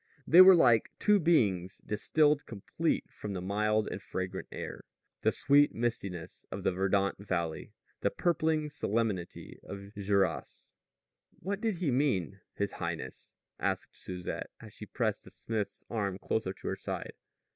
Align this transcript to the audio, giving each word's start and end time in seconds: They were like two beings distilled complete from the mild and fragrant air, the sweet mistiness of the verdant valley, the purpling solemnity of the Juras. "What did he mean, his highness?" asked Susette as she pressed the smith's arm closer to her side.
They 0.25 0.41
were 0.41 0.55
like 0.55 0.89
two 0.97 1.19
beings 1.19 1.79
distilled 1.85 2.47
complete 2.47 3.07
from 3.11 3.33
the 3.33 3.39
mild 3.41 3.87
and 3.87 4.01
fragrant 4.01 4.47
air, 4.51 4.83
the 5.19 5.31
sweet 5.31 5.75
mistiness 5.75 6.43
of 6.51 6.63
the 6.63 6.71
verdant 6.71 7.19
valley, 7.19 7.75
the 7.99 8.09
purpling 8.09 8.71
solemnity 8.71 9.59
of 9.61 9.93
the 9.93 10.01
Juras. 10.01 10.73
"What 11.39 11.61
did 11.61 11.75
he 11.75 11.91
mean, 11.91 12.39
his 12.55 12.71
highness?" 12.71 13.35
asked 13.59 13.95
Susette 13.95 14.49
as 14.59 14.73
she 14.73 14.87
pressed 14.87 15.23
the 15.25 15.29
smith's 15.29 15.83
arm 15.87 16.17
closer 16.17 16.51
to 16.51 16.67
her 16.69 16.75
side. 16.75 17.13